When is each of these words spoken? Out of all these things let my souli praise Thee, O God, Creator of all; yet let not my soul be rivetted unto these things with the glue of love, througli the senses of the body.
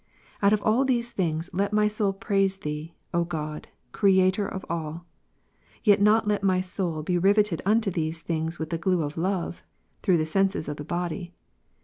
Out 0.41 0.51
of 0.51 0.63
all 0.63 0.83
these 0.83 1.11
things 1.11 1.51
let 1.53 1.71
my 1.71 1.85
souli 1.85 2.19
praise 2.19 2.57
Thee, 2.57 2.95
O 3.13 3.23
God, 3.23 3.67
Creator 3.91 4.47
of 4.47 4.65
all; 4.67 5.05
yet 5.83 6.01
let 6.01 6.25
not 6.27 6.41
my 6.43 6.59
soul 6.59 7.03
be 7.03 7.19
rivetted 7.19 7.61
unto 7.67 7.91
these 7.91 8.21
things 8.21 8.57
with 8.57 8.71
the 8.71 8.79
glue 8.79 9.03
of 9.03 9.15
love, 9.15 9.61
througli 10.01 10.17
the 10.17 10.25
senses 10.25 10.67
of 10.67 10.77
the 10.77 10.83
body. 10.83 11.35